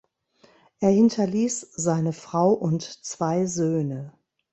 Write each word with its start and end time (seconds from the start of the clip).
Er 0.79 0.89
hinterließ 0.89 1.73
seine 1.75 2.11
Frau 2.11 2.53
und 2.53 2.81
zwei 2.81 3.45
Söhne. 3.45 4.13